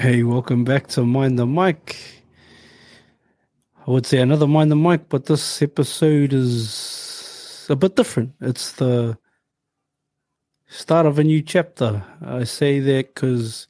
Hey, 0.00 0.22
welcome 0.22 0.62
back 0.62 0.86
to 0.90 1.02
Mind 1.02 1.40
the 1.40 1.44
Mic. 1.44 1.96
I 3.84 3.90
would 3.90 4.06
say 4.06 4.18
another 4.18 4.46
Mind 4.46 4.70
the 4.70 4.76
Mic, 4.76 5.08
but 5.08 5.24
this 5.24 5.60
episode 5.60 6.32
is 6.32 7.66
a 7.68 7.74
bit 7.74 7.96
different. 7.96 8.32
It's 8.40 8.70
the 8.70 9.18
start 10.68 11.04
of 11.04 11.18
a 11.18 11.24
new 11.24 11.42
chapter. 11.42 12.04
I 12.24 12.44
say 12.44 12.78
that 12.78 13.12
because 13.12 13.66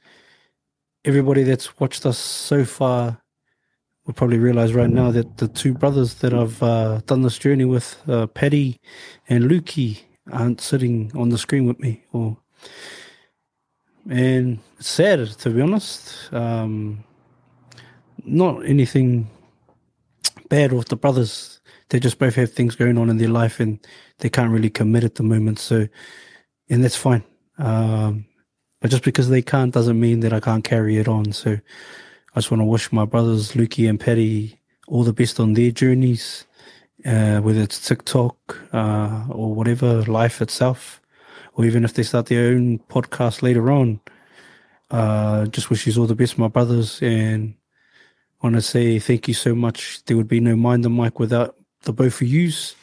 everybody 1.02 1.44
that's 1.44 1.80
watched 1.80 2.04
us 2.04 2.18
so 2.18 2.66
far 2.66 3.22
will 4.04 4.12
probably 4.12 4.38
realize 4.38 4.74
right 4.74 4.90
now 4.90 5.10
that 5.10 5.38
the 5.38 5.48
two 5.48 5.72
brothers 5.72 6.16
that 6.16 6.34
I've 6.34 6.62
uh, 6.62 7.00
done 7.06 7.22
this 7.22 7.38
journey 7.38 7.64
with, 7.64 8.02
uh, 8.06 8.26
Paddy 8.26 8.78
and 9.30 9.44
Lukey, 9.44 10.00
aren't 10.30 10.60
sitting 10.60 11.10
on 11.16 11.30
the 11.30 11.38
screen 11.38 11.64
with 11.64 11.78
me 11.80 12.04
or 12.12 12.36
and 14.08 14.58
it's 14.78 14.88
sad 14.88 15.26
to 15.26 15.50
be 15.50 15.60
honest. 15.60 16.32
Um, 16.32 17.04
not 18.24 18.64
anything 18.64 19.28
bad 20.48 20.72
with 20.72 20.88
the 20.88 20.96
brothers. 20.96 21.60
They 21.90 22.00
just 22.00 22.18
both 22.18 22.34
have 22.34 22.52
things 22.52 22.74
going 22.74 22.98
on 22.98 23.10
in 23.10 23.18
their 23.18 23.28
life 23.28 23.60
and 23.60 23.78
they 24.18 24.28
can't 24.28 24.50
really 24.50 24.70
commit 24.70 25.04
at 25.04 25.14
the 25.14 25.22
moment. 25.22 25.58
So, 25.58 25.88
and 26.68 26.84
that's 26.84 26.96
fine. 26.96 27.24
Um, 27.58 28.26
but 28.80 28.90
just 28.90 29.04
because 29.04 29.28
they 29.28 29.42
can't 29.42 29.72
doesn't 29.72 29.98
mean 29.98 30.20
that 30.20 30.32
I 30.32 30.40
can't 30.40 30.64
carry 30.64 30.98
it 30.98 31.08
on. 31.08 31.32
So, 31.32 31.52
I 31.52 32.40
just 32.40 32.50
want 32.50 32.60
to 32.60 32.66
wish 32.66 32.92
my 32.92 33.04
brothers 33.04 33.52
Lukey 33.52 33.88
and 33.88 33.98
Paddy 33.98 34.60
all 34.86 35.02
the 35.02 35.12
best 35.12 35.40
on 35.40 35.54
their 35.54 35.70
journeys, 35.70 36.46
uh, 37.04 37.40
whether 37.40 37.60
it's 37.60 37.86
TikTok 37.86 38.58
uh, 38.72 39.24
or 39.30 39.54
whatever, 39.54 40.02
life 40.02 40.40
itself 40.40 41.00
or 41.58 41.64
even 41.64 41.84
if 41.84 41.94
they 41.94 42.04
start 42.04 42.26
their 42.26 42.52
own 42.52 42.78
podcast 42.88 43.42
later 43.42 43.70
on. 43.70 44.00
Uh, 44.90 45.44
just 45.46 45.68
wish 45.68 45.86
you 45.86 46.00
all 46.00 46.06
the 46.06 46.14
best, 46.14 46.38
my 46.38 46.46
brothers, 46.46 47.02
and 47.02 47.54
want 48.40 48.54
to 48.54 48.62
say 48.62 49.00
thank 49.00 49.26
you 49.26 49.34
so 49.34 49.54
much. 49.54 50.02
There 50.04 50.16
would 50.16 50.28
be 50.28 50.38
no 50.38 50.54
Mind 50.54 50.84
the 50.84 50.88
Mic 50.88 51.18
without 51.18 51.56
the 51.82 51.92
both 51.92 52.22
of 52.22 52.28
yous, 52.28 52.76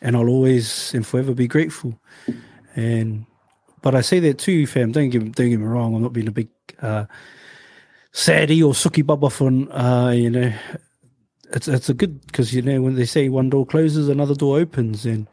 and 0.00 0.16
I'll 0.16 0.28
always 0.28 0.94
and 0.94 1.06
forever 1.06 1.34
be 1.34 1.46
grateful. 1.46 2.00
And 2.74 3.26
but 3.82 3.94
I 3.94 4.00
say 4.00 4.20
that 4.20 4.38
too, 4.38 4.66
fam. 4.66 4.92
Don't 4.92 5.10
get 5.10 5.20
don't 5.32 5.50
get 5.50 5.60
me 5.60 5.66
wrong. 5.66 5.94
I'm 5.94 6.02
not 6.02 6.14
being 6.14 6.28
a 6.28 6.32
big 6.32 6.48
uh, 6.80 7.04
saddy 8.12 8.62
or 8.62 8.72
suki 8.72 9.04
baba 9.04 9.28
for 9.28 9.50
uh, 9.70 10.10
you 10.10 10.30
know. 10.30 10.52
It's 11.52 11.68
it's 11.68 11.90
a 11.90 11.94
good 11.94 12.26
because 12.26 12.54
you 12.54 12.62
know 12.62 12.80
when 12.80 12.94
they 12.94 13.04
say 13.04 13.28
one 13.28 13.50
door 13.50 13.66
closes, 13.66 14.08
another 14.08 14.34
door 14.34 14.58
opens, 14.58 15.04
and 15.04 15.28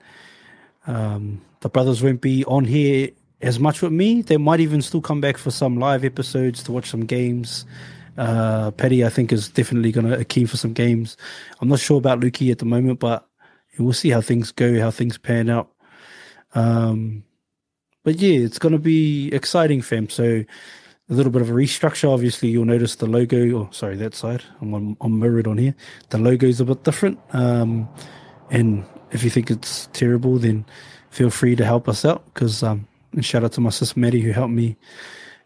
um, 0.87 1.41
the 1.61 1.69
brothers 1.69 2.01
won't 2.01 2.21
be 2.21 2.43
on 2.45 2.65
here 2.65 3.09
as 3.41 3.59
much 3.59 3.81
with 3.81 3.91
me. 3.91 4.21
They 4.21 4.37
might 4.37 4.59
even 4.59 4.81
still 4.81 5.01
come 5.01 5.21
back 5.21 5.37
for 5.37 5.51
some 5.51 5.77
live 5.77 6.03
episodes 6.03 6.63
to 6.63 6.71
watch 6.71 6.89
some 6.89 7.05
games. 7.05 7.65
Uh, 8.17 8.71
Paddy, 8.71 9.05
I 9.05 9.09
think, 9.09 9.31
is 9.31 9.49
definitely 9.49 9.91
going 9.91 10.09
to 10.09 10.25
keen 10.25 10.47
for 10.47 10.57
some 10.57 10.73
games. 10.73 11.17
I'm 11.59 11.69
not 11.69 11.79
sure 11.79 11.97
about 11.97 12.19
Lukey 12.19 12.51
at 12.51 12.59
the 12.59 12.65
moment, 12.65 12.99
but 12.99 13.27
we'll 13.79 13.93
see 13.93 14.09
how 14.09 14.21
things 14.21 14.51
go, 14.51 14.79
how 14.79 14.91
things 14.91 15.17
pan 15.17 15.49
out. 15.49 15.71
Um, 16.53 17.23
but 18.03 18.15
yeah, 18.15 18.39
it's 18.39 18.59
going 18.59 18.73
to 18.73 18.79
be 18.79 19.31
exciting, 19.33 19.81
fam. 19.81 20.09
So 20.09 20.43
a 21.09 21.13
little 21.13 21.31
bit 21.31 21.41
of 21.41 21.49
a 21.49 21.53
restructure. 21.53 22.11
Obviously, 22.11 22.49
you'll 22.49 22.65
notice 22.65 22.95
the 22.95 23.05
logo. 23.05 23.59
Oh, 23.59 23.69
sorry, 23.71 23.95
that 23.97 24.15
side. 24.15 24.43
I'm 24.61 24.97
I'm 24.99 25.19
mirrored 25.19 25.47
on 25.47 25.57
here. 25.57 25.75
The 26.09 26.17
logo's 26.17 26.59
a 26.59 26.65
bit 26.65 26.83
different. 26.83 27.19
Um, 27.33 27.87
and 28.49 28.85
if 29.11 29.23
you 29.23 29.29
think 29.29 29.51
it's 29.51 29.87
terrible, 29.93 30.37
then 30.37 30.65
feel 31.09 31.29
free 31.29 31.55
to 31.55 31.65
help 31.65 31.89
us 31.89 32.05
out 32.05 32.23
because 32.33 32.63
um, 32.63 32.87
and 33.13 33.25
shout 33.25 33.43
out 33.43 33.51
to 33.53 33.61
my 33.61 33.69
sister 33.69 33.99
Maddie 33.99 34.21
who 34.21 34.31
helped 34.31 34.53
me 34.53 34.77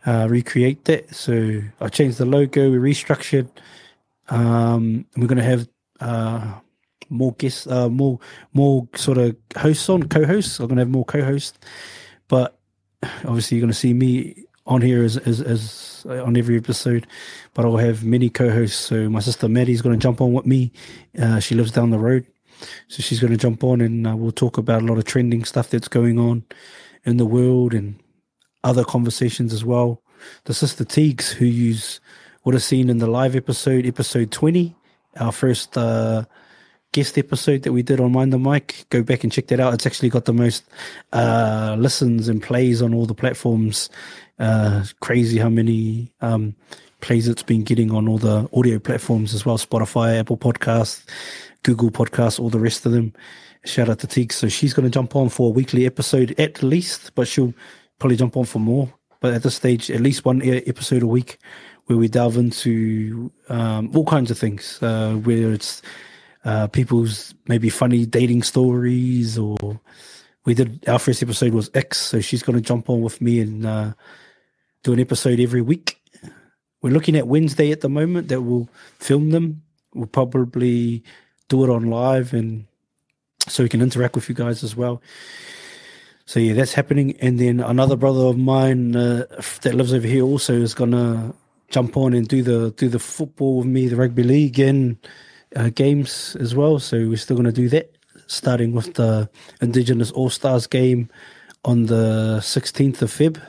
uh, 0.06 0.28
recreate 0.30 0.86
that. 0.86 1.14
So 1.14 1.62
I 1.82 1.90
changed 1.90 2.18
the 2.18 2.26
logo, 2.26 2.72
we 2.72 2.78
restructured. 2.78 3.50
Um, 4.30 5.06
we're 5.18 5.28
gonna 5.28 5.44
have 5.44 5.68
uh, 6.00 6.60
more 7.10 7.34
guests, 7.34 7.68
uh, 7.68 7.90
more 7.90 8.20
more 8.54 8.88
sort 8.96 9.18
of 9.18 9.36
hosts 9.58 9.90
on 9.90 10.08
co-hosts. 10.08 10.60
I'm 10.60 10.68
gonna 10.68 10.82
have 10.82 10.90
more 10.90 11.06
co-hosts, 11.06 11.58
but 12.28 12.58
obviously 13.26 13.58
you're 13.58 13.64
gonna 13.64 13.74
see 13.74 13.94
me 13.94 14.46
on 14.68 14.82
here 14.82 15.04
as, 15.04 15.18
as, 15.18 15.42
as 15.42 16.06
on 16.10 16.36
every 16.38 16.58
episode, 16.58 17.06
but 17.54 17.66
I'll 17.66 17.78
have 17.78 18.04
many 18.04 18.30
co-hosts. 18.30 18.80
So 18.80 19.10
my 19.10 19.20
sister 19.20 19.48
Maddie's 19.48 19.82
going 19.82 19.98
to 19.98 20.02
jump 20.02 20.22
on 20.22 20.34
with 20.34 20.46
me. 20.46 20.72
Uh, 21.20 21.40
she 21.40 21.56
lives 21.56 21.72
down 21.72 21.92
the 21.92 22.00
road, 22.00 22.26
so 22.88 23.02
she's 23.02 23.20
going 23.20 23.32
to 23.32 23.38
jump 23.38 23.64
on 23.64 23.82
and 23.82 24.08
uh, 24.08 24.16
we'll 24.16 24.32
talk 24.32 24.58
about 24.58 24.82
a 24.82 24.86
lot 24.86 24.98
of 24.98 25.06
trending 25.06 25.44
stuff 25.44 25.70
that's 25.70 25.88
going 25.88 26.20
on 26.20 26.44
in 27.06 27.18
the 27.18 27.26
world 27.26 27.74
and 27.74 28.00
other 28.64 28.84
conversations 28.84 29.54
as 29.54 29.64
well. 29.64 30.02
The 30.46 30.54
sister 30.54 30.84
Teagues, 30.84 31.32
who 31.32 31.46
you 31.46 31.78
would 32.44 32.54
have 32.54 32.64
seen 32.64 32.90
in 32.90 32.98
the 32.98 33.08
live 33.08 33.36
episode, 33.36 33.86
episode 33.86 34.32
20, 34.32 34.76
our 35.20 35.32
first 35.32 35.78
uh, 35.78 36.26
guest 36.92 37.18
episode 37.18 37.64
that 37.64 37.74
we 37.74 37.84
did 37.84 38.00
on 38.00 38.12
Mind 38.12 38.32
the 38.32 38.40
Mic. 38.40 38.86
Go 38.90 39.04
back 39.04 39.24
and 39.24 39.32
check 39.32 39.48
that 39.48 39.60
out. 39.60 39.74
It's 39.74 39.86
actually 39.86 40.10
got 40.10 40.26
the 40.26 40.34
most 40.34 40.64
uh, 41.14 41.76
listens 41.78 42.28
and 42.28 42.42
plays 42.42 42.82
on 42.82 42.94
all 42.94 43.06
the 43.06 43.14
platforms. 43.14 43.90
Uh, 44.40 44.86
crazy 45.00 45.38
how 45.38 45.50
many 45.50 46.12
um, 46.22 46.56
plays 47.06 47.28
it's 47.28 47.44
been 47.44 47.64
getting 47.64 47.92
on 47.92 48.08
all 48.08 48.18
the 48.18 48.50
audio 48.52 48.80
platforms 48.80 49.36
as 49.36 49.46
well 49.46 49.60
Spotify, 49.60 50.20
Apple 50.20 50.38
Podcasts, 50.38 51.06
Google 51.62 51.92
Podcasts, 51.92 52.40
all 52.40 52.50
the 52.50 52.60
rest 52.60 52.84
of 52.88 52.94
them. 52.94 53.14
Shout 53.64 53.90
out 53.90 54.00
to 54.00 54.08
Teague. 54.08 54.34
So 54.34 54.48
she's 54.48 54.74
going 54.74 54.86
to 54.86 54.90
jump 54.90 55.16
on 55.16 55.30
for 55.30 55.50
a 55.50 55.52
weekly 55.52 55.86
episode 55.86 56.34
at 56.40 56.64
least, 56.64 57.14
but 57.14 57.28
she'll 57.28 57.54
probably 58.00 58.18
jump 58.18 58.36
on 58.36 58.46
for 58.46 58.58
more. 58.58 58.92
But 59.20 59.36
at 59.36 59.44
this 59.44 59.54
stage, 59.54 59.92
at 59.92 60.02
least 60.02 60.26
one 60.26 60.42
episode 60.44 61.04
a 61.04 61.08
week 61.08 61.38
where 61.86 61.98
we 62.00 62.08
delve 62.08 62.38
into 62.38 63.32
um, 63.50 63.92
all 63.94 64.06
kinds 64.06 64.32
of 64.32 64.40
things, 64.40 64.82
uh, 64.82 65.14
whether 65.14 65.54
it's 65.54 65.84
uh, 66.44 66.66
people's 66.70 67.36
maybe 67.48 67.70
funny 67.70 68.08
dating 68.08 68.42
stories 68.42 69.38
or 69.38 69.80
we 70.46 70.56
did 70.56 70.84
our 70.90 70.98
first 70.98 71.22
episode 71.22 71.54
was 71.54 71.70
X, 71.76 72.00
so 72.00 72.20
she's 72.20 72.42
going 72.42 72.58
to 72.58 72.68
jump 72.68 72.90
on 72.90 73.02
with 73.02 73.22
me 73.22 73.42
and 73.42 73.64
uh, 73.64 73.94
do 74.82 74.92
an 74.92 75.00
episode 75.00 75.40
every 75.40 75.62
week. 75.62 76.02
We're 76.82 76.94
looking 76.94 77.16
at 77.16 77.28
Wednesday 77.28 77.72
at 77.72 77.82
the 77.82 77.90
moment 77.90 78.28
that 78.28 78.42
we'll 78.42 78.70
film 79.00 79.32
them. 79.32 79.64
We'll 79.94 80.08
probably 80.08 81.04
do 81.48 81.64
it 81.64 81.70
on 81.70 81.90
live 81.90 82.34
and 82.34 82.66
so 83.48 83.64
we 83.64 83.70
can 83.70 83.82
interact 83.82 84.16
with 84.16 84.28
you 84.30 84.36
guys 84.36 84.64
as 84.64 84.76
well. 84.76 85.02
So 86.26 86.40
yeah, 86.40 86.54
that's 86.54 86.74
happening. 86.74 87.16
And 87.20 87.40
then 87.40 87.60
another 87.60 87.96
brother 87.96 88.26
of 88.26 88.38
mine 88.38 88.96
uh, 88.96 89.26
that 89.62 89.76
lives 89.76 89.94
over 89.94 90.08
here 90.08 90.24
also 90.24 90.54
is 90.54 90.74
gonna 90.74 91.34
jump 91.70 91.98
on 91.98 92.14
and 92.14 92.28
do 92.28 92.42
the 92.42 92.72
do 92.78 92.90
the 92.90 93.00
football 93.00 93.58
with 93.58 93.68
me, 93.68 93.88
the 93.88 93.96
rugby 93.96 94.24
league 94.24 94.60
and 94.60 94.98
uh, 95.56 95.70
games 95.70 96.36
as 96.40 96.56
well. 96.56 96.80
So 96.80 96.98
we're 96.98 97.18
still 97.18 97.38
gonna 97.38 97.52
do 97.52 97.70
that, 97.70 97.96
starting 98.28 98.74
with 98.74 98.96
the 98.96 99.30
Indigenous 99.62 100.12
All 100.12 100.30
Stars 100.32 100.66
game 100.66 101.10
on 101.64 101.86
the 101.86 102.40
16th 102.42 103.02
of 103.02 103.12
Feb. 103.12 103.42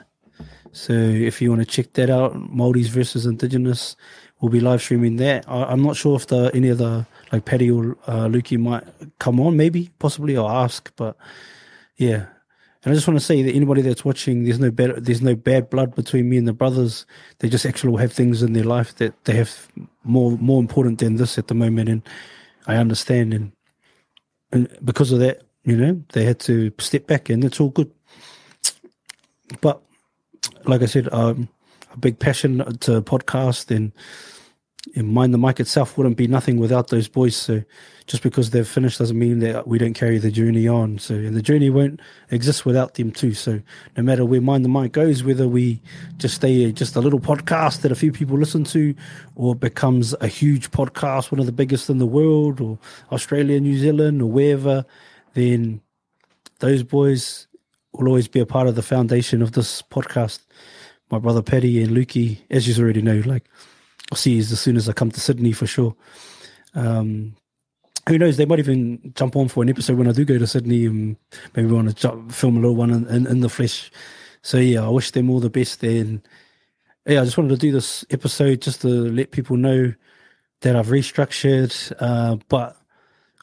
So 0.76 0.92
if 0.92 1.40
you 1.40 1.48
want 1.48 1.62
to 1.62 1.66
check 1.66 1.94
that 1.94 2.10
out, 2.10 2.36
Maldives 2.50 2.88
versus 2.88 3.24
Indigenous, 3.24 3.96
we'll 4.40 4.52
be 4.52 4.60
live 4.60 4.82
streaming 4.82 5.16
that. 5.16 5.48
I, 5.48 5.72
am 5.72 5.82
not 5.82 5.96
sure 5.96 6.16
if 6.16 6.26
the 6.26 6.50
any 6.52 6.68
of 6.68 6.76
the 6.76 7.06
like 7.32 7.46
Paddy 7.46 7.70
or 7.70 7.96
uh, 8.06 8.28
Lukey 8.28 8.58
might 8.58 8.84
come 9.18 9.40
on, 9.40 9.56
maybe, 9.56 9.90
possibly, 9.98 10.36
or 10.36 10.50
ask. 10.50 10.92
But 10.96 11.16
yeah, 11.96 12.26
and 12.84 12.92
I 12.92 12.94
just 12.94 13.08
want 13.08 13.18
to 13.18 13.24
say 13.24 13.42
that 13.42 13.54
anybody 13.54 13.80
that's 13.80 14.04
watching, 14.04 14.44
there's 14.44 14.58
no 14.58 14.70
bad, 14.70 15.02
there's 15.02 15.22
no 15.22 15.34
bad 15.34 15.70
blood 15.70 15.94
between 15.94 16.28
me 16.28 16.36
and 16.36 16.46
the 16.46 16.52
brothers. 16.52 17.06
They 17.38 17.48
just 17.48 17.64
actually 17.64 17.98
have 18.02 18.12
things 18.12 18.42
in 18.42 18.52
their 18.52 18.64
life 18.64 18.96
that 18.96 19.24
they 19.24 19.34
have 19.34 19.68
more 20.04 20.32
more 20.32 20.60
important 20.60 20.98
than 20.98 21.16
this 21.16 21.38
at 21.38 21.48
the 21.48 21.54
moment, 21.54 21.88
and 21.88 22.02
I 22.66 22.76
understand. 22.76 23.32
And, 23.32 23.52
and 24.52 24.78
because 24.84 25.10
of 25.10 25.20
that, 25.20 25.40
you 25.64 25.74
know, 25.74 26.02
they 26.12 26.24
had 26.26 26.38
to 26.40 26.70
step 26.80 27.06
back, 27.06 27.30
and 27.30 27.42
it's 27.42 27.60
all 27.60 27.70
good. 27.70 27.90
But 29.62 29.80
like 30.64 30.82
I 30.82 30.86
said, 30.86 31.12
um, 31.12 31.48
a 31.92 31.98
big 31.98 32.18
passion 32.18 32.58
to 32.80 33.02
podcast 33.02 33.74
and 33.74 33.92
mind 34.94 35.34
the 35.34 35.38
mic 35.38 35.58
itself 35.58 35.96
wouldn't 35.96 36.16
be 36.16 36.28
nothing 36.28 36.58
without 36.58 36.88
those 36.88 37.08
boys. 37.08 37.36
So 37.36 37.62
just 38.06 38.22
because 38.22 38.50
they've 38.50 38.66
finished 38.66 38.98
doesn't 38.98 39.18
mean 39.18 39.40
that 39.40 39.66
we 39.66 39.78
don't 39.78 39.94
carry 39.94 40.18
the 40.18 40.30
journey 40.30 40.68
on. 40.68 40.98
So 40.98 41.14
and 41.14 41.34
the 41.34 41.42
journey 41.42 41.70
won't 41.70 42.00
exist 42.30 42.64
without 42.64 42.94
them 42.94 43.10
too. 43.10 43.34
So 43.34 43.60
no 43.96 44.02
matter 44.02 44.24
where 44.24 44.40
mind 44.40 44.64
the 44.64 44.68
mic 44.68 44.92
goes, 44.92 45.24
whether 45.24 45.48
we 45.48 45.82
just 46.18 46.36
stay 46.36 46.70
just 46.72 46.96
a 46.96 47.00
little 47.00 47.20
podcast 47.20 47.80
that 47.80 47.92
a 47.92 47.96
few 47.96 48.12
people 48.12 48.38
listen 48.38 48.64
to, 48.64 48.94
or 49.34 49.54
becomes 49.54 50.14
a 50.20 50.28
huge 50.28 50.70
podcast, 50.70 51.32
one 51.32 51.40
of 51.40 51.46
the 51.46 51.52
biggest 51.52 51.90
in 51.90 51.98
the 51.98 52.06
world, 52.06 52.60
or 52.60 52.78
Australia, 53.10 53.58
New 53.60 53.78
Zealand, 53.78 54.22
or 54.22 54.30
wherever, 54.30 54.84
then 55.34 55.80
those 56.60 56.82
boys 56.82 57.48
will 57.98 58.08
always 58.08 58.28
be 58.28 58.40
a 58.40 58.46
part 58.46 58.68
of 58.68 58.74
the 58.74 58.82
foundation 58.82 59.42
of 59.42 59.52
this 59.52 59.82
podcast. 59.82 60.40
My 61.10 61.18
brother 61.18 61.42
Paddy 61.42 61.82
and 61.82 61.96
Lukey, 61.96 62.38
as 62.50 62.66
you 62.66 62.82
already 62.82 63.02
know, 63.02 63.22
like 63.24 63.48
I'll 64.10 64.18
see 64.18 64.34
you 64.34 64.40
as 64.40 64.60
soon 64.60 64.76
as 64.76 64.88
I 64.88 64.92
come 64.92 65.10
to 65.10 65.20
Sydney 65.20 65.52
for 65.52 65.66
sure. 65.66 65.94
Um, 66.74 67.36
who 68.08 68.18
knows? 68.18 68.36
They 68.36 68.46
might 68.46 68.58
even 68.58 69.12
jump 69.14 69.34
on 69.36 69.48
for 69.48 69.62
an 69.62 69.68
episode 69.68 69.98
when 69.98 70.08
I 70.08 70.12
do 70.12 70.24
go 70.24 70.38
to 70.38 70.46
Sydney 70.46 70.86
and 70.86 71.16
maybe 71.54 71.70
want 71.70 71.96
to 71.96 72.24
film 72.30 72.56
a 72.56 72.60
little 72.60 72.76
one 72.76 72.90
in, 72.90 73.06
in, 73.08 73.26
in, 73.26 73.40
the 73.40 73.48
flesh. 73.48 73.90
So 74.42 74.58
yeah, 74.58 74.84
I 74.84 74.88
wish 74.88 75.10
them 75.10 75.28
all 75.28 75.40
the 75.40 75.50
best 75.50 75.82
and 75.82 76.26
yeah, 77.06 77.22
I 77.22 77.24
just 77.24 77.36
wanted 77.36 77.50
to 77.50 77.56
do 77.56 77.72
this 77.72 78.04
episode 78.10 78.62
just 78.62 78.82
to 78.82 78.88
let 78.88 79.32
people 79.32 79.56
know 79.56 79.92
that 80.60 80.76
I've 80.76 80.88
restructured, 80.88 81.92
uh, 81.98 82.36
but 82.48 82.75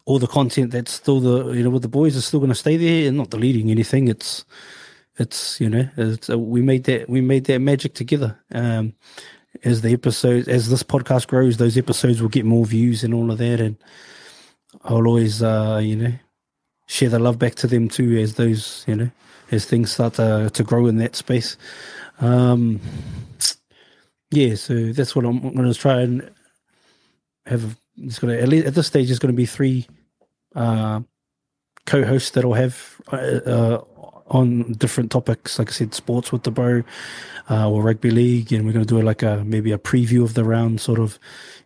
all 0.05 0.19
the 0.19 0.27
content 0.27 0.71
that's 0.71 0.91
still 0.91 1.19
the 1.19 1.51
you 1.53 1.63
know 1.63 1.69
with 1.69 1.81
the 1.81 1.87
boys 1.87 2.15
is 2.15 2.25
still 2.25 2.39
going 2.39 2.49
to 2.49 2.55
stay 2.55 2.77
there 2.77 3.07
and 3.07 3.17
not 3.17 3.29
deleting 3.29 3.71
anything. 3.71 4.07
It's 4.07 4.45
it's 5.17 5.61
you 5.61 5.69
know 5.69 5.87
it's, 5.97 6.29
uh, 6.29 6.37
we 6.37 6.61
made 6.61 6.85
that 6.85 7.09
we 7.09 7.21
made 7.21 7.45
that 7.45 7.59
magic 7.59 7.93
together. 7.93 8.39
Um, 8.51 8.93
as 9.63 9.81
the 9.81 9.93
episodes 9.93 10.47
as 10.47 10.69
this 10.69 10.83
podcast 10.83 11.27
grows, 11.27 11.57
those 11.57 11.77
episodes 11.77 12.21
will 12.21 12.29
get 12.29 12.45
more 12.45 12.65
views 12.65 13.03
and 13.03 13.13
all 13.13 13.31
of 13.31 13.37
that, 13.37 13.59
and 13.59 13.77
I'll 14.83 15.07
always 15.07 15.43
uh, 15.43 15.79
you 15.81 15.95
know 15.95 16.13
share 16.87 17.09
the 17.09 17.19
love 17.19 17.39
back 17.39 17.55
to 17.55 17.67
them 17.67 17.87
too 17.87 18.17
as 18.17 18.35
those 18.35 18.83
you 18.87 18.95
know 18.95 19.11
as 19.51 19.65
things 19.65 19.91
start 19.91 20.15
to 20.15 20.49
to 20.53 20.63
grow 20.63 20.87
in 20.87 20.97
that 20.97 21.15
space. 21.15 21.55
Um, 22.19 22.79
yeah, 24.31 24.55
so 24.55 24.91
that's 24.91 25.15
what 25.15 25.25
I'm, 25.25 25.37
I'm 25.45 25.53
going 25.55 25.71
to 25.71 25.79
try 25.79 26.01
and 26.01 26.29
have. 27.45 27.77
It's 27.97 28.19
going 28.19 28.35
to 28.35 28.41
at 28.41 28.47
least 28.47 28.67
at 28.67 28.75
this 28.75 28.87
stage. 28.87 29.09
It's 29.09 29.19
going 29.19 29.33
to 29.33 29.37
be 29.37 29.45
three 29.45 29.87
uh, 30.55 31.01
co-hosts 31.85 32.31
that 32.31 32.45
will 32.45 32.53
have 32.53 33.01
uh, 33.11 33.15
uh, 33.15 33.83
on 34.27 34.73
different 34.73 35.11
topics. 35.11 35.59
Like 35.59 35.69
I 35.69 35.73
said, 35.73 35.93
sports 35.93 36.31
with 36.31 36.43
the 36.43 36.51
bro, 36.51 36.83
uh, 37.49 37.69
or 37.69 37.83
rugby 37.83 38.11
league, 38.11 38.51
and 38.51 38.65
we're 38.65 38.73
going 38.73 38.85
to 38.85 38.95
do 38.95 39.01
like 39.01 39.21
a 39.21 39.43
maybe 39.45 39.71
a 39.71 39.77
preview 39.77 40.23
of 40.23 40.33
the 40.33 40.43
round, 40.43 40.81
sort 40.81 40.99
of, 40.99 41.19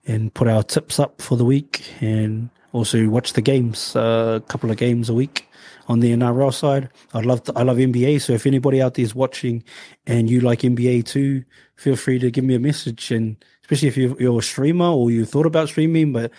and 0.06 0.34
put 0.34 0.48
our 0.48 0.64
tips 0.64 1.00
up 1.00 1.22
for 1.22 1.38
the 1.38 1.46
week, 1.46 1.86
and 2.02 2.50
also 2.74 3.08
watch 3.08 3.34
the 3.34 3.42
games, 3.42 3.96
uh, 3.96 4.40
a 4.44 4.48
couple 4.48 4.70
of 4.72 4.78
games 4.78 5.10
a 5.10 5.14
week 5.14 5.48
on 5.88 6.00
the 6.00 6.12
NRL 6.12 6.54
side. 6.54 6.90
I 7.14 7.22
love 7.22 7.42
I 7.56 7.64
love 7.64 7.78
NBA, 7.78 8.22
so 8.22 8.34
if 8.34 8.46
anybody 8.46 8.82
out 8.82 8.96
there 8.96 9.06
is 9.06 9.16
watching 9.16 9.64
and 10.06 10.30
you 10.30 10.42
like 10.42 10.60
NBA 10.62 11.06
too, 11.06 11.44
feel 11.76 11.96
free 11.96 12.20
to 12.20 12.30
give 12.30 12.44
me 12.44 12.56
a 12.56 12.60
message. 12.60 13.12
And 13.12 13.44
especially 13.62 13.88
if 13.88 13.98
you're, 13.98 14.22
you're 14.22 14.40
a 14.40 14.44
streamer 14.44 14.90
or 14.90 15.12
you 15.12 15.26
thought 15.26 15.46
about 15.46 15.70
streaming, 15.70 16.14
but 16.14 16.32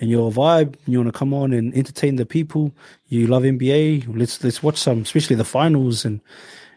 and 0.00 0.10
your 0.10 0.30
vibe, 0.30 0.76
you 0.86 0.98
want 0.98 1.08
to 1.12 1.18
come 1.18 1.32
on 1.32 1.52
and 1.52 1.74
entertain 1.74 2.16
the 2.16 2.26
people. 2.26 2.74
You 3.06 3.26
love 3.26 3.42
NBA. 3.42 4.16
Let's 4.16 4.42
let's 4.42 4.62
watch 4.62 4.78
some, 4.78 5.02
especially 5.02 5.36
the 5.36 5.44
finals 5.44 6.04
and 6.04 6.20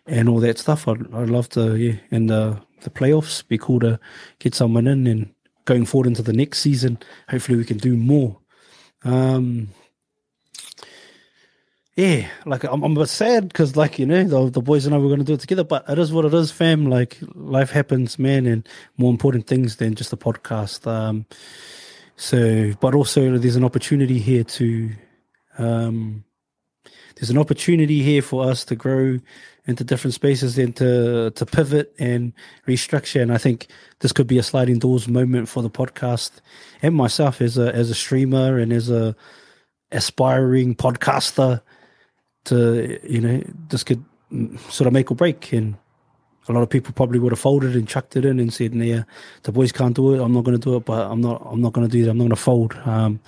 and 0.05 0.29
all 0.29 0.39
that 0.39 0.57
stuff. 0.57 0.87
I'd, 0.87 1.13
I'd 1.13 1.29
love 1.29 1.49
to, 1.49 1.75
yeah, 1.75 1.95
and 2.11 2.29
the 2.29 2.61
the 2.81 2.89
playoffs. 2.89 3.47
Be 3.47 3.57
cool 3.57 3.79
to 3.81 3.99
get 4.39 4.53
someone 4.53 4.87
in 4.87 5.07
and 5.07 5.33
going 5.65 5.85
forward 5.85 6.07
into 6.07 6.21
the 6.21 6.33
next 6.33 6.59
season. 6.59 6.99
Hopefully, 7.29 7.57
we 7.57 7.65
can 7.65 7.77
do 7.77 7.97
more. 7.97 8.37
Um, 9.03 9.69
yeah, 11.95 12.27
like 12.45 12.63
I'm, 12.63 12.83
I'm 12.83 12.95
a 12.95 12.99
bit 13.01 13.09
sad 13.09 13.47
because, 13.47 13.75
like 13.75 13.97
you 13.97 14.05
know, 14.05 14.23
the, 14.23 14.51
the 14.51 14.61
boys 14.61 14.85
and 14.85 14.93
I 14.93 14.99
were 14.99 15.07
going 15.07 15.19
to 15.19 15.25
do 15.25 15.33
it 15.33 15.39
together, 15.39 15.63
but 15.63 15.83
it 15.89 15.97
is 15.97 16.13
what 16.13 16.25
it 16.25 16.33
is, 16.33 16.51
fam. 16.51 16.85
Like 16.85 17.17
life 17.33 17.71
happens, 17.71 18.19
man, 18.19 18.45
and 18.45 18.67
more 18.97 19.09
important 19.09 19.47
things 19.47 19.77
than 19.77 19.95
just 19.95 20.13
a 20.13 20.17
podcast. 20.17 20.85
Um, 20.85 21.25
so, 22.15 22.73
but 22.79 22.93
also 22.93 23.37
there's 23.37 23.55
an 23.55 23.63
opportunity 23.63 24.19
here 24.19 24.43
to, 24.43 24.91
um, 25.57 26.23
there's 27.15 27.29
an 27.29 27.37
opportunity 27.37 28.01
here 28.01 28.21
for 28.21 28.49
us 28.49 28.63
to 28.65 28.75
grow 28.75 29.19
into 29.67 29.83
different 29.83 30.13
spaces 30.13 30.57
and 30.57 30.75
to 30.77 31.31
to 31.31 31.45
pivot 31.45 31.93
and 31.99 32.33
restructure. 32.67 33.21
And 33.21 33.33
I 33.33 33.37
think 33.37 33.67
this 33.99 34.13
could 34.13 34.27
be 34.27 34.37
a 34.37 34.43
sliding 34.43 34.79
doors 34.79 35.07
moment 35.07 35.49
for 35.49 35.61
the 35.61 35.69
podcast 35.69 36.31
and 36.81 36.95
myself 36.95 37.41
as 37.41 37.57
a 37.57 37.73
as 37.75 37.89
a 37.89 37.95
streamer 37.95 38.57
and 38.57 38.71
as 38.71 38.89
a 38.89 39.15
aspiring 39.91 40.75
podcaster 40.75 41.61
to 42.45 42.99
you 43.03 43.21
know 43.21 43.43
this 43.69 43.83
could 43.83 44.03
sort 44.69 44.87
of 44.87 44.93
make 44.93 45.11
or 45.11 45.15
break. 45.15 45.51
And 45.53 45.75
a 46.49 46.53
lot 46.53 46.63
of 46.63 46.69
people 46.69 46.93
probably 46.93 47.19
would 47.19 47.33
have 47.33 47.39
folded 47.39 47.75
and 47.75 47.89
chucked 47.89 48.15
it 48.15 48.23
in 48.23 48.39
and 48.39 48.53
said 48.53 48.73
yeah 48.73 49.03
the 49.43 49.51
boys 49.51 49.73
can't 49.73 49.95
do 49.95 50.13
it. 50.13 50.21
I'm 50.21 50.31
not 50.31 50.45
going 50.45 50.57
to 50.57 50.63
do 50.63 50.77
it 50.77 50.85
but 50.85 51.11
i'm 51.11 51.19
not 51.19 51.45
i'm 51.45 51.61
not 51.61 51.73
going 51.73 51.87
to 51.87 51.91
do 51.91 52.05
that. 52.05 52.11
I'm 52.11 52.17
not 52.17 52.23
going 52.23 52.29
to 52.29 52.35
fold. 52.37 52.73
Um, 52.85 53.19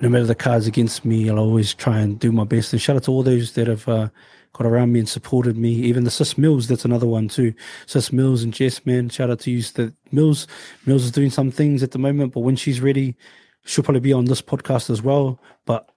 no 0.00 0.08
matter 0.08 0.24
the 0.24 0.34
cards 0.34 0.66
against 0.66 1.04
me 1.04 1.28
i'll 1.28 1.38
always 1.38 1.74
try 1.74 1.98
and 1.98 2.18
do 2.18 2.32
my 2.32 2.44
best. 2.44 2.72
And 2.72 2.82
shout 2.82 2.96
out 2.96 3.04
to 3.04 3.10
all 3.10 3.22
those 3.22 3.52
that 3.52 3.66
have 3.66 3.88
uh, 3.88 4.08
got 4.52 4.66
around 4.66 4.92
me 4.92 5.00
and 5.00 5.08
supported 5.08 5.56
me. 5.56 5.70
Even 5.70 6.04
the 6.04 6.10
sis 6.10 6.38
mills 6.38 6.68
that's 6.68 6.84
another 6.84 7.06
one 7.06 7.28
too. 7.28 7.54
Sis 7.86 8.12
mills 8.12 8.42
and 8.42 8.52
jess 8.52 8.84
man 8.86 9.08
shout 9.08 9.30
out 9.30 9.40
to 9.40 9.50
you. 9.50 9.62
That 9.62 9.94
mills 10.12 10.46
mills 10.86 11.04
is 11.04 11.12
doing 11.12 11.30
some 11.30 11.50
things 11.50 11.82
at 11.82 11.90
the 11.90 11.98
moment 11.98 12.32
but 12.34 12.40
when 12.40 12.56
she's 12.56 12.80
ready 12.80 13.16
she'll 13.64 13.84
probably 13.84 14.00
be 14.00 14.12
on 14.12 14.26
this 14.26 14.42
podcast 14.42 14.90
as 14.90 15.02
well. 15.02 15.40
But 15.64 15.88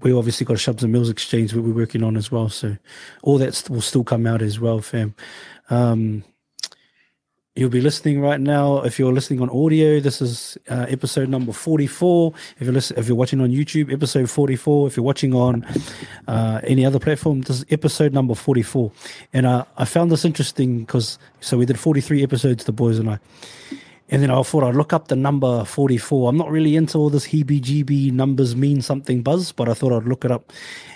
we 0.00 0.12
obviously 0.12 0.46
got 0.46 0.54
a 0.54 0.56
Shubz 0.56 0.82
and 0.82 0.92
Mills 0.92 1.10
exchange 1.10 1.52
that 1.52 1.62
we're 1.62 1.74
working 1.74 2.02
on 2.02 2.16
as 2.16 2.30
well. 2.30 2.48
So 2.48 2.76
all 3.22 3.38
that 3.38 3.68
will 3.68 3.80
still 3.80 4.04
come 4.04 4.26
out 4.26 4.42
as 4.42 4.60
well, 4.60 4.80
fam. 4.80 5.14
Um, 5.70 6.24
you'll 7.58 7.68
be 7.68 7.80
listening 7.80 8.20
right 8.20 8.40
now. 8.40 8.82
If 8.82 9.00
you're 9.00 9.12
listening 9.12 9.42
on 9.42 9.50
audio, 9.50 9.98
this 9.98 10.22
is 10.22 10.56
uh, 10.68 10.86
episode 10.88 11.28
number 11.28 11.52
44. 11.52 12.32
If 12.58 12.62
you're 12.62 12.72
listening, 12.72 13.00
if 13.00 13.08
you're 13.08 13.16
watching 13.16 13.40
on 13.40 13.50
YouTube, 13.50 13.92
episode 13.92 14.30
44. 14.30 14.86
If 14.86 14.96
you're 14.96 15.04
watching 15.04 15.34
on 15.34 15.66
uh, 16.28 16.60
any 16.62 16.86
other 16.86 17.00
platform, 17.00 17.40
this 17.40 17.58
is 17.58 17.64
episode 17.70 18.12
number 18.12 18.36
44. 18.36 18.92
And 19.32 19.44
uh, 19.44 19.64
I 19.76 19.86
found 19.86 20.12
this 20.12 20.24
interesting 20.24 20.80
because 20.80 21.18
so 21.40 21.58
we 21.58 21.66
did 21.66 21.80
43 21.80 22.22
episodes, 22.22 22.62
the 22.62 22.72
boys 22.72 22.98
and 23.00 23.10
I. 23.10 23.18
And 24.08 24.22
then 24.22 24.30
I 24.30 24.40
thought 24.42 24.62
I'd 24.62 24.76
look 24.76 24.92
up 24.92 25.08
the 25.08 25.16
number 25.16 25.64
44. 25.64 26.30
I'm 26.30 26.38
not 26.38 26.50
really 26.50 26.76
into 26.76 26.96
all 26.96 27.10
this 27.10 27.26
heebie 27.26 27.60
jeebie 27.60 28.12
numbers 28.12 28.54
mean 28.54 28.82
something 28.82 29.22
buzz, 29.22 29.50
but 29.50 29.68
I 29.68 29.74
thought 29.74 29.92
I'd 29.92 30.08
look 30.08 30.24
it 30.24 30.30
up. 30.30 30.52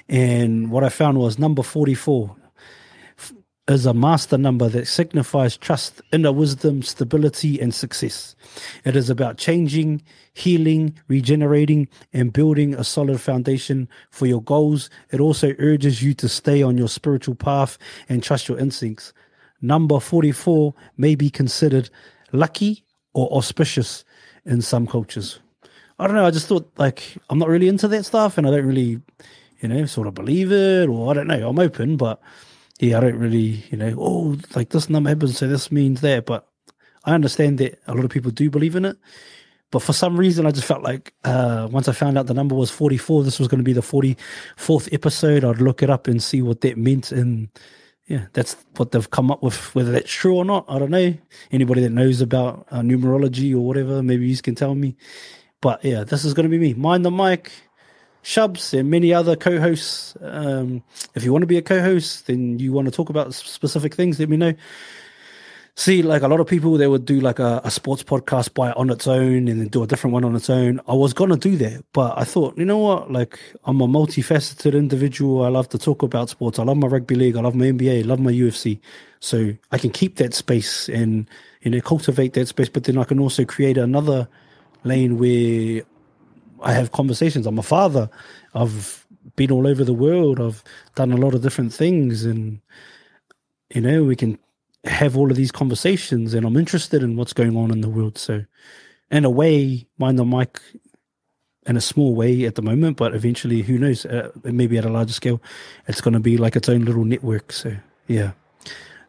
And 0.08 0.70
what 0.70 0.84
I 0.84 0.90
found 0.90 1.18
was 1.18 1.40
number 1.40 1.64
44 1.64 2.36
is 3.72 3.86
a 3.86 3.94
master 3.94 4.38
number 4.38 4.69
that 4.69 4.86
signifies 4.86 5.56
trust, 5.56 6.00
inner 6.12 6.32
wisdom, 6.32 6.82
stability, 6.82 7.60
and 7.60 7.74
success. 7.74 8.34
It 8.84 8.96
is 8.96 9.10
about 9.10 9.38
changing, 9.38 10.02
healing, 10.34 10.98
regenerating, 11.08 11.88
and 12.12 12.32
building 12.32 12.74
a 12.74 12.84
solid 12.84 13.20
foundation 13.20 13.88
for 14.10 14.26
your 14.26 14.42
goals. 14.42 14.90
It 15.10 15.20
also 15.20 15.54
urges 15.58 16.02
you 16.02 16.14
to 16.14 16.28
stay 16.28 16.62
on 16.62 16.78
your 16.78 16.88
spiritual 16.88 17.34
path 17.34 17.78
and 18.08 18.22
trust 18.22 18.48
your 18.48 18.58
instincts. 18.58 19.12
Number 19.60 20.00
44 20.00 20.74
may 20.96 21.14
be 21.14 21.30
considered 21.30 21.88
lucky 22.32 22.84
or 23.14 23.30
auspicious 23.32 24.04
in 24.44 24.62
some 24.62 24.86
cultures. 24.86 25.40
I 25.98 26.06
don't 26.06 26.16
know. 26.16 26.26
I 26.26 26.30
just 26.30 26.48
thought 26.48 26.70
like 26.78 27.16
I'm 27.30 27.38
not 27.38 27.48
really 27.48 27.69
into 27.69 27.86
that 27.88 28.04
stuff, 28.04 28.38
and 28.38 28.46
I 28.46 28.50
don't 28.50 28.66
really, 28.66 29.00
you 29.60 29.69
know, 29.69 29.86
sort 29.86 30.08
of 30.08 30.14
believe 30.14 30.50
it, 30.50 30.88
or 30.88 31.10
I 31.10 31.14
don't 31.14 31.28
know. 31.28 31.48
I'm 31.48 31.58
open, 31.58 31.96
but 31.96 32.20
yeah, 32.82 32.99
I 32.99 33.00
don't 33.00 33.17
really, 33.17 33.64
you 33.70 33.79
know, 33.79 33.94
oh, 33.96 34.37
like 34.56 34.70
this 34.70 34.90
number 34.90 35.08
happens, 35.08 35.38
so 35.38 35.46
this 35.46 35.70
means 35.70 36.00
that. 36.00 36.26
But 36.26 36.49
I 37.05 37.14
understand 37.14 37.58
that 37.58 37.81
a 37.86 37.94
lot 37.94 38.05
of 38.05 38.10
people 38.10 38.32
do 38.32 38.51
believe 38.51 38.74
in 38.74 38.84
it. 38.84 38.96
But 39.70 39.82
for 39.82 39.93
some 39.93 40.17
reason, 40.17 40.46
I 40.46 40.51
just 40.51 40.67
felt 40.67 40.82
like 40.82 41.15
uh, 41.22 41.69
once 41.70 41.86
I 41.86 41.93
found 41.93 42.19
out 42.19 42.27
the 42.27 42.34
number 42.34 42.56
was 42.56 42.72
44, 42.72 43.22
this 43.22 43.39
was 43.39 43.46
going 43.46 43.60
to 43.60 43.65
be 43.65 43.72
the 43.72 43.81
44th 43.81 44.93
episode. 44.93 45.44
I'd 45.44 45.60
look 45.60 45.82
it 45.82 45.91
up 45.91 46.08
and 46.08 46.20
see 46.20 46.43
what 46.43 46.60
that 46.62 46.77
meant 46.77 47.12
And 47.12 47.48
yeah, 48.08 48.27
that's 48.32 48.56
what 48.77 48.91
they've 48.91 49.10
come 49.10 49.31
up 49.31 49.44
with. 49.44 49.74
Whether 49.77 49.93
that's 49.93 50.10
true 50.10 50.36
or 50.36 50.44
not, 50.44 50.65
I 50.69 50.81
don't 50.81 50.91
know. 50.91 51.15
Anybody 51.53 51.82
that 51.82 51.91
knows 51.91 52.20
about 52.20 52.67
uh, 52.72 52.81
numerology 52.81 53.55
or 53.55 53.60
whatever, 53.60 54.03
maybe 54.03 54.27
you 54.27 54.36
can 54.39 54.56
tell 54.56 54.74
me. 54.74 54.96
But 55.60 55.84
yeah, 55.84 56.03
this 56.03 56.24
is 56.24 56.34
going 56.34 56.51
to 56.51 56.51
be 56.51 56.58
me. 56.58 56.74
Mind 56.74 57.05
the 57.05 57.12
mic, 57.12 57.53
Shubz, 58.22 58.79
and 58.79 58.91
many 58.91 59.12
other 59.12 59.36
co-hosts. 59.36 60.17
Um, 60.20 60.82
if 61.14 61.24
you 61.24 61.32
want 61.32 61.43
to 61.43 61.46
be 61.46 61.58
a 61.58 61.62
co-host, 61.62 62.26
then 62.29 62.58
you 62.58 62.72
want 62.72 62.86
to 62.86 62.93
talk 62.93 63.08
about 63.08 63.34
specific 63.34 63.94
things, 63.94 64.19
let 64.20 64.29
me 64.29 64.36
know. 64.36 64.55
See 65.74 66.02
like 66.02 66.20
a 66.20 66.29
lot 66.29 66.38
of 66.38 66.46
people 66.46 66.76
they 66.76 66.86
would 66.86 67.06
do 67.06 67.20
like 67.20 67.38
a, 67.38 67.62
a, 67.64 67.70
sports 67.70 68.02
podcast 68.02 68.52
by 68.52 68.72
on 68.72 68.91
its 68.91 69.06
own 69.06 69.48
and 69.48 69.58
then 69.58 69.69
do 69.69 69.82
a 69.82 69.86
different 69.86 70.12
one 70.12 70.22
on 70.22 70.36
its 70.36 70.50
own. 70.50 70.82
I 70.86 70.93
was 70.93 71.14
gonna 71.14 71.38
do 71.38 71.56
that 71.56 71.82
but 71.94 72.12
i 72.19 72.24
thought 72.24 72.58
you 72.58 72.67
know 72.67 72.76
what? 72.76 73.10
Like 73.10 73.38
i'm 73.64 73.81
a 73.81 73.88
multifaceted 73.88 74.74
individual. 74.74 75.43
I 75.43 75.48
love 75.48 75.70
to 75.70 75.79
talk 75.79 76.02
about 76.02 76.29
sports. 76.29 76.58
I 76.58 76.64
love 76.64 76.76
my 76.76 76.88
rugby 76.88 77.14
league. 77.14 77.38
I 77.38 77.41
love 77.41 77.55
my 77.55 77.64
nba 77.64 78.00
i 78.00 78.02
love 78.02 78.20
my 78.20 78.32
ufc 78.32 78.79
so 79.20 79.55
i 79.70 79.79
can 79.79 79.88
keep 79.88 80.17
that 80.17 80.34
space 80.34 80.91
and 80.91 81.26
you 81.62 81.70
know 81.70 81.81
cultivate 81.81 82.34
that 82.34 82.48
space 82.48 82.69
but 82.69 82.84
then 82.84 82.98
i 82.98 83.05
can 83.05 83.19
also 83.19 83.44
create 83.46 83.79
another 83.79 84.29
lane 84.84 85.19
where 85.19 85.82
i 86.62 86.72
have 86.72 86.92
conversations 86.92 87.46
i'm 87.46 87.58
a 87.58 87.62
father 87.62 88.08
i've 88.54 89.06
been 89.36 89.50
all 89.50 89.66
over 89.66 89.84
the 89.84 89.94
world 89.94 90.40
i've 90.40 90.62
done 90.94 91.12
a 91.12 91.16
lot 91.16 91.34
of 91.34 91.42
different 91.42 91.72
things 91.72 92.24
and 92.24 92.60
you 93.74 93.81
know 93.81 94.02
we 94.04 94.16
can 94.16 94.38
have 94.84 95.16
all 95.16 95.31
of 95.31 95.36
these 95.36 95.52
conversations 95.52 96.34
and 96.34 96.44
I'm 96.44 96.56
interested 96.56 97.02
in 97.02 97.16
what's 97.16 97.32
going 97.32 97.56
on 97.56 97.70
in 97.70 97.81
the 97.81 97.88
world. 97.88 98.19
So, 98.19 98.44
in 99.10 99.24
a 99.24 99.31
way, 99.31 99.86
mind 99.98 100.19
the 100.19 100.24
mic 100.24 100.60
in 101.66 101.76
a 101.76 101.81
small 101.81 102.14
way 102.14 102.44
at 102.44 102.56
the 102.56 102.62
moment, 102.62 102.96
but 102.96 103.14
eventually, 103.14 103.62
who 103.62 103.78
knows? 103.78 104.04
Uh, 104.04 104.31
maybe 104.42 104.78
at 104.78 104.84
a 104.84 104.90
larger 104.90 105.12
scale, 105.12 105.40
it's 105.86 106.00
going 106.00 106.14
to 106.14 106.20
be 106.20 106.36
like 106.36 106.56
its 106.56 106.69
own 106.69 106.84
little 106.84 107.04
network. 107.04 107.52
So, 107.52 107.76
yeah. 108.08 108.32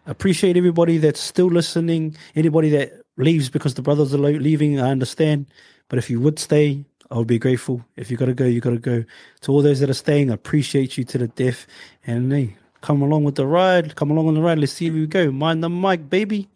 Appreciate 0.05 0.57
everybody 0.57 0.98
that's 0.98 1.22
still 1.22 1.48
listening. 1.48 2.15
Anybody 2.36 2.69
that 2.72 2.91
leaves 3.17 3.50
because 3.50 3.74
the 3.74 3.81
brothers 3.81 4.13
are 4.13 4.17
leaving, 4.17 4.79
I 4.79 4.91
understand. 4.91 5.48
But 5.88 5.98
if 5.98 6.10
you 6.10 6.19
would 6.19 6.38
stay, 6.38 6.83
I 7.13 7.17
would 7.20 7.27
be 7.27 7.39
grateful. 7.39 7.86
If 7.96 8.12
you 8.12 8.17
got 8.17 8.25
to 8.25 8.36
go, 8.36 8.46
you 8.46 8.62
got 8.62 8.72
to 8.72 8.79
go. 8.79 9.05
To 9.43 9.53
all 9.53 9.62
those 9.62 9.79
that 9.82 9.89
are 9.91 9.96
staying, 9.96 10.32
I 10.32 10.36
appreciate 10.36 10.98
you 10.98 11.05
to 11.05 11.20
the 11.20 11.29
death. 11.29 11.67
And 12.08 12.34
hey, 12.34 12.58
Come 12.84 13.01
along 13.01 13.24
with 13.24 13.36
the 13.36 13.48
ride. 13.48 13.96
Come 13.96 14.12
along 14.12 14.27
on 14.27 14.34
the 14.34 14.41
ride. 14.41 14.60
Let's 14.60 14.74
see 14.74 14.91
where 14.91 15.00
we 15.00 15.08
go. 15.08 15.32
Mind 15.32 15.63
the 15.63 15.70
mic, 15.70 16.10
baby. 16.10 16.50